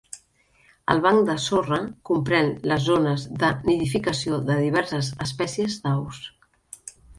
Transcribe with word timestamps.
El 0.93 1.01
banc 1.05 1.27
de 1.27 1.35
sorra 1.43 1.77
comprèn 2.11 2.49
les 2.71 2.81
zones 2.87 3.27
de 3.45 3.51
nidificació 3.69 4.41
de 4.49 4.59
diverses 4.65 5.13
espècies 5.29 5.81
d'aus. 5.87 6.27